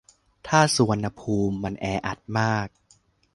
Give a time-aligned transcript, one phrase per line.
[0.47, 2.67] ถ้าสุวรรณภูมิมันแออัดมาก